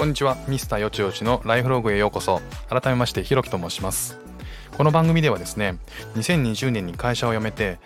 [0.00, 0.38] こんにちは。
[0.48, 2.40] ミスターよちよちのライフログへようこそ。
[2.70, 4.18] 改めましてひろきと申します。
[4.74, 5.76] この番組ではですね
[6.14, 7.78] 2020年に会社を辞めて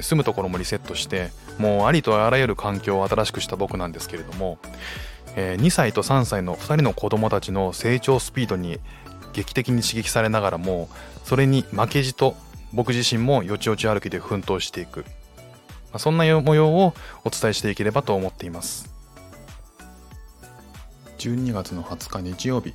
[0.00, 4.58] 住むところもリセットしてもうありとあらゆる環境を新しくした僕なんですけれども
[5.36, 8.80] 2歳と3歳の2人の子供たちの成長スピードに
[9.32, 10.88] 劇的に刺激されながらも
[11.22, 12.34] それに負けじと
[12.72, 15.04] 僕自身もよちよち歩きで奮闘していく。
[15.98, 16.94] そんな模様を
[17.24, 18.89] お伝えしていければと思っています。
[21.20, 22.72] 12月の20日日曜日、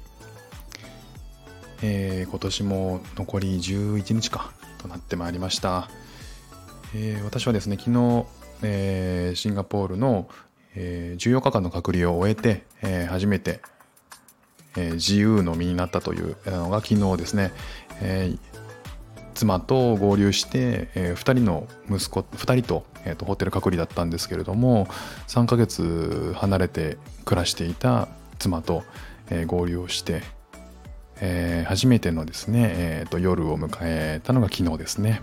[1.82, 5.90] えー、今年も残り11日かとなってまいりました、
[6.94, 8.26] えー、私はですね昨日、
[8.62, 10.30] えー、シンガポールの、
[10.76, 13.62] えー、14日間の隔離を終えて、えー、初めて、
[14.78, 17.52] えー、自由の身になったというのが昨日ですね、
[18.00, 18.40] えー、
[19.34, 24.88] 妻と合流して、えー、2人の息子2人と,、えーと、ホテル隔離だったんですけれども
[25.30, 28.08] 3ヶ月離れて暮らしていた
[28.38, 28.84] 妻と、
[29.30, 30.22] えー、合流をして、
[31.22, 35.22] えー、初めてのですね、えーと、夜を迎えたのが昨日ですね。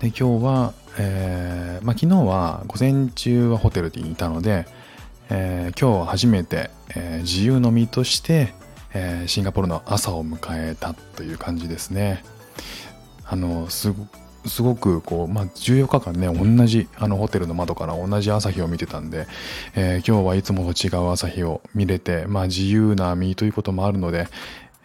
[0.00, 4.66] で今日は、えーまあ、昨日は午前中はホテルにいたので、
[5.30, 8.52] えー、今日は初めて、えー、自由の身として、
[8.92, 10.38] えー、シンガポールの朝を迎
[10.72, 12.22] えたという感じですね。
[13.26, 13.94] あのす
[14.46, 19.26] すごくこう、まあ、14日間ね同じあのホテルの窓から同じ朝日を見てたんで、
[19.74, 24.28] えー、今日はいつもと違う朝日を見れて、まあ、自由な身ということもあるので、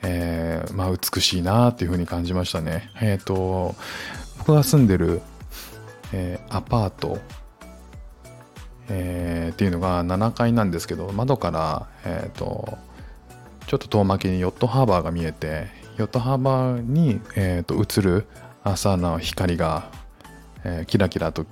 [0.02, 2.90] えー、まあ、美しいなっていうふうに感じましたね。
[3.02, 3.76] えっ、ー、と
[4.40, 5.22] 僕が住んでる、
[6.14, 7.20] えアパート
[8.90, 12.78] えー、っていうのが7階なんですけど窓から、えーと、
[13.68, 18.26] ちょっと遠巻きにヨットハーバーが見えてヨットハーバーに、えーと映る
[18.72, 19.90] 朝の光が、
[20.64, 21.46] えー、キラキラと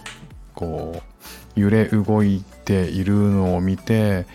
[0.54, 1.02] こ
[1.56, 4.26] う揺れ動いているのを見て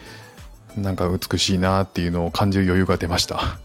[0.76, 3.58] なんか美しいなっていうのを感じる余裕が出ました。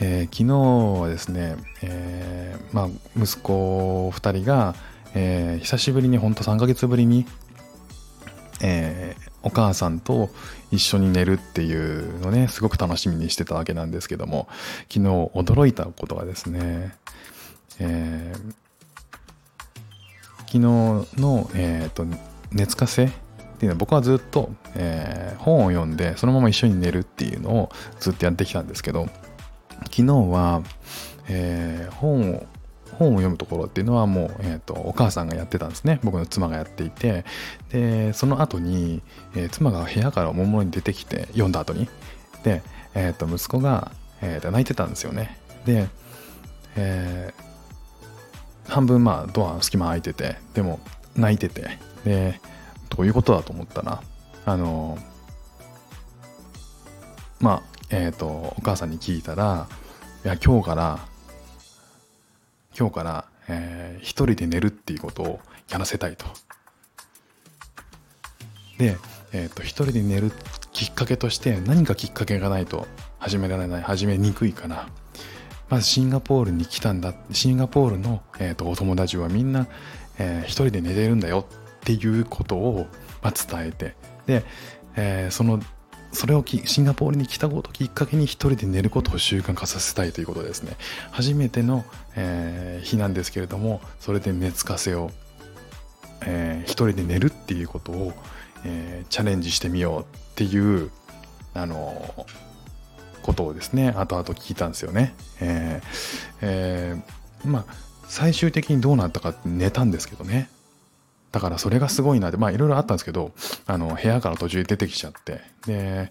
[0.00, 4.76] えー、昨日はですね、えー、まあ、息子2人が、
[5.14, 7.26] えー、久しぶりにほんと3ヶ月ぶりに、
[8.60, 8.87] え
[9.48, 10.28] お母さんと
[10.70, 14.46] 一緒に寝るっていうのねすごく楽しみにしてたわけなんですけども
[14.92, 16.94] 昨日驚いたことがですね、
[17.80, 18.52] えー、
[20.40, 20.60] 昨日
[21.18, 22.04] の、えーと、
[22.52, 23.16] 熱かせってい
[23.62, 29.08] うのは僕はずっと、えー、本を読んでそのまま一緒に寝るっていうのをずっとやってきたんですけど
[29.84, 30.62] 昨日は、
[31.28, 32.46] えー、本を
[32.98, 36.00] 本を読むところっていうのはもう、えーと、お母さんがやってたんですね。
[36.02, 37.24] 僕の妻がやっていて。
[37.70, 39.02] でその後に、
[39.34, 41.88] えー、妻が部屋からおもむろに出てきて読んだ後に。
[42.42, 42.62] で、
[42.94, 45.38] えーと、息子が、えーと、泣いてたんですよね。
[45.64, 45.88] で、
[46.76, 50.80] えー、半分まあドアの隙間空いててでも
[51.16, 51.78] 泣いてて。
[52.04, 52.40] で
[52.88, 54.02] どういうことだと思ったら
[54.46, 54.98] あの
[57.40, 59.68] まあえっ、ー、とお母さんに聞いたら
[60.24, 60.98] いや今日から
[62.78, 66.26] 今日から、えー、一人で寝るっていうことをやらせたいと。
[68.78, 68.96] で、
[69.32, 70.30] えーと、一人で寝る
[70.72, 72.86] きっかけとして何かきっかけがないと
[73.18, 74.88] 始められない始めにくいかな
[75.68, 79.66] まずシンガポールに来たんだシンガポールの、えーと、お友達はみんな、
[80.18, 82.86] えー、一人で寝てるんだよっていうことを、
[83.22, 83.96] まあ、伝えて
[84.26, 84.44] で、
[84.94, 85.60] えー、その
[86.12, 90.76] それをシンガポールに来たことをきっかけに一人で寝ることを習慣化させたいということですね。
[91.10, 91.84] 初めての、
[92.16, 95.10] えー、日なんですけれどもそれで熱かせを、
[96.22, 98.12] えー、一人で寝るっていうことを、
[98.64, 100.04] えー、チャレンジしてみようっ
[100.34, 100.90] ていう
[101.54, 102.26] あの
[103.22, 107.64] ことをですね後々聞いたんですよね、えーえー、まあ
[108.08, 110.48] 最終的にどうなったかって寝たんですけどね。
[111.32, 113.32] だからそれがすごいなって、まあいろいろあったんですけど、
[113.66, 116.08] あの、部屋から途中で出てきちゃって、で、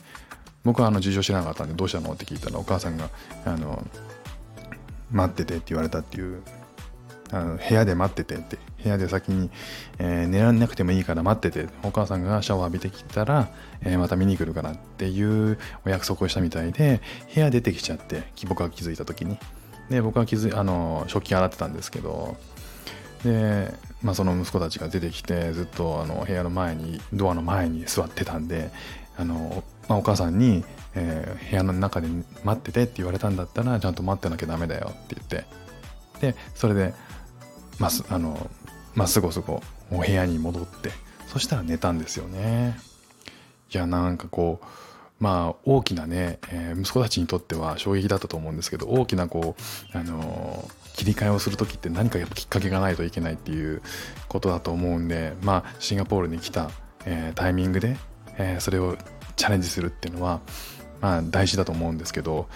[0.64, 3.10] 僕はあの事情知らなかったんで、どうしたのって聞いたら、お母さんが、
[3.46, 3.86] あの、
[5.12, 6.42] 待っててって言われたっていう、
[7.32, 9.50] あの部屋で待っててって、部屋で先に、
[10.00, 13.50] えー、寝られなくてもいいから待ってて、お母さんがシャワー浴びてきたら、
[13.82, 17.02] えー、また見に来るからっていうお約束をしたみたいで、
[17.34, 19.38] 部屋出てきちゃって、僕が気づいた時に。
[19.90, 22.38] で、僕は気づい、あの、食器洗ってたんですけど、
[23.24, 28.72] で、まあ、その息子たちが出てきてずっとあの部屋の前にドアの前に座ってたんで
[29.18, 30.64] あの、まあ、お母さんに、
[30.94, 32.08] えー、部屋の中で
[32.44, 35.46] 待っててって言われたんだったらちゃんと待ってなきゃダメだよって言って。
[36.22, 36.94] でそれで
[37.80, 38.50] まああの
[38.96, 39.62] まあ、すごすご
[39.92, 40.90] お部屋に戻って
[41.28, 42.80] そしたら寝たんですよね。
[43.72, 44.66] いやなんかこう
[45.20, 49.56] まあ大きなね、えー、息子たちにとっては衝撃だったと思うんですけど大きなこ
[49.94, 53.82] う、あのー、切り替えをする時って何かやっぱきっかけがないといけないっていう
[54.28, 56.70] ことだと思うんでまあシンガポールに来た、
[57.06, 57.98] えー、タイミングで、
[58.38, 58.98] えそれを
[59.36, 60.42] チャレンジするっていうのは、
[61.02, 62.48] まあ、大事だと思うんですけど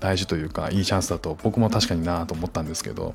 [0.00, 3.14] 大事というかいいチャンスだと僕も確かになと思ったんですけど、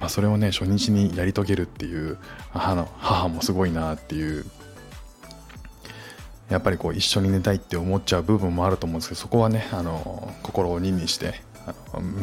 [0.00, 2.18] まあ、それをね初日にやり遂げるっていう
[2.52, 4.46] 母の母もすごいなっていう
[6.48, 11.40] やっぱりこう一緒に寝たいって思っちゃう部分もあると思うんですけどそこはねあの心を鬼にして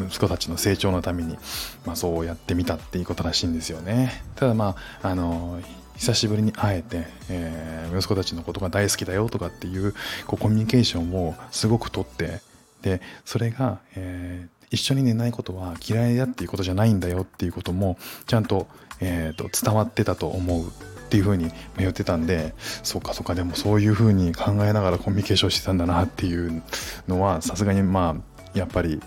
[0.07, 1.37] 息子たちの成長のために、
[1.85, 4.23] まあ、そうやってみたっていうことらしいんですよね。
[4.35, 5.59] ただまああの
[5.95, 9.93] 久しぶりに会えて、えー、息子たちのことが大好きだよとかっていう
[10.25, 12.41] こうコミュニケーションをすごくとって
[12.81, 18.67] でそれが、えー、一緒に寝ないことは嫌いだっていうことじゃないんだよっていうこともちゃんと,、
[18.99, 20.71] えーと、伝わってたと思う。
[21.11, 22.53] っていうふうに言ってたんで
[22.83, 26.63] そうかそうかでもそういうふうに考えながらコミュニケーションしてたんだなっていう
[27.09, 29.01] のはさすがにまあやっぱり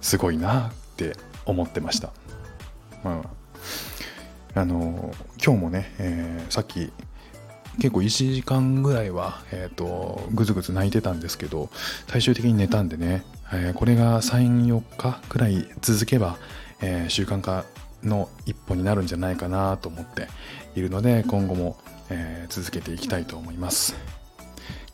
[0.00, 1.16] すごいなって
[1.46, 2.10] 思ってました。
[3.04, 3.22] ま
[4.54, 5.14] あ、あの
[5.44, 6.92] 今日もね、えー、さっき
[7.78, 11.70] 結構1時間ぐらいは、えーと、ぐずぐず泣いてたんですけど
[12.08, 16.36] 最終的に寝たんでね、えー、これが34日くらい続けば、
[16.80, 17.64] えー、習慣化
[18.02, 20.28] の一歩になるんじゃないかなと思って
[20.74, 21.76] いるので今後も、
[22.10, 23.94] えー、続けていきたいと思います。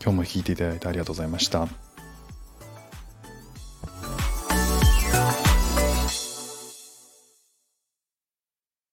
[0.00, 1.87] 今日も聴いていただいてありがとうございました。